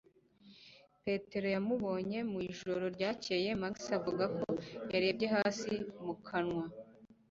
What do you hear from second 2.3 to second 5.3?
mu ijoro ryakeye, Max, avuga ko yarebye